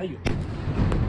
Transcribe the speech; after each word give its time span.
Aí, 0.00 0.16
ó. 0.16 0.99